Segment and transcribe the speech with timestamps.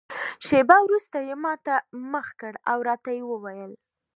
[0.45, 1.75] شېبه وروسته یې ما ته
[2.11, 3.73] مخ کړ او راته ویې ویل.